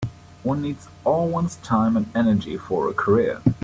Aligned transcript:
One 0.41 0.63
needs 0.63 0.87
all 1.03 1.29
one's 1.29 1.57
time 1.57 1.95
and 1.95 2.07
energy 2.17 2.57
for 2.57 2.89
a 2.89 2.93
career. 2.95 3.43